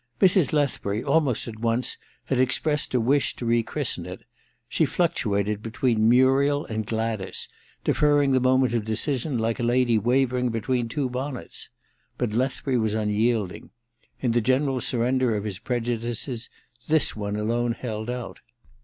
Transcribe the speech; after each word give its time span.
Mrs. 0.19 0.51
Lethbury, 0.51 1.03
almost 1.03 1.47
at 1.47 1.59
once, 1.59 1.99
had 2.25 2.39
expressed 2.39 2.95
a 2.95 2.99
wish 2.99 3.35
to 3.35 3.45
rechristen 3.45 4.07
it: 4.07 4.23
she 4.67 4.83
fluctuated 4.83 5.61
between 5.61 6.09
Muriel 6.09 6.65
and 6.65 6.87
Gladys, 6.87 7.47
deferring 7.83 8.31
the 8.31 8.39
moment 8.39 8.73
of 8.73 8.83
decision 8.83 9.37
like 9.37 9.59
a 9.59 9.63
lady 9.63 9.99
waverinc 9.99 10.51
between 10.51 10.89
two 10.89 11.07
bonnets. 11.07 11.69
But 12.17 12.33
Lethbury 12.33 12.79
was 12.79 12.95
unyielding. 12.95 13.69
In 14.19 14.31
the 14.31 14.41
general 14.41 14.81
surrender 14.81 15.35
of 15.35 15.43
h^ 15.43 15.63
prejudices 15.63 16.49
this 16.87 17.15
one 17.15 17.35
alone 17.35 17.75
neld 17.83 18.09
out. 18.09 18.39